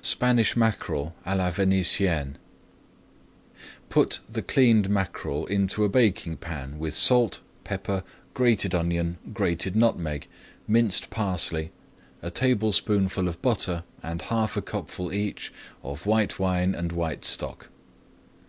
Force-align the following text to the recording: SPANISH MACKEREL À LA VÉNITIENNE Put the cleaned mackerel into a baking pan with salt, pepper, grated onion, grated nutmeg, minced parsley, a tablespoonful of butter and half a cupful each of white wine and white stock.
SPANISH 0.00 0.54
MACKEREL 0.56 1.12
À 1.26 1.36
LA 1.36 1.50
VÉNITIENNE 1.50 2.34
Put 3.88 4.20
the 4.30 4.42
cleaned 4.42 4.88
mackerel 4.88 5.44
into 5.46 5.82
a 5.82 5.88
baking 5.88 6.36
pan 6.36 6.78
with 6.78 6.94
salt, 6.94 7.40
pepper, 7.64 8.04
grated 8.32 8.76
onion, 8.76 9.18
grated 9.32 9.74
nutmeg, 9.74 10.28
minced 10.68 11.10
parsley, 11.10 11.72
a 12.22 12.30
tablespoonful 12.30 13.26
of 13.26 13.42
butter 13.42 13.82
and 14.04 14.22
half 14.22 14.56
a 14.56 14.62
cupful 14.62 15.12
each 15.12 15.52
of 15.82 16.06
white 16.06 16.38
wine 16.38 16.72
and 16.72 16.92
white 16.92 17.24
stock. 17.24 17.66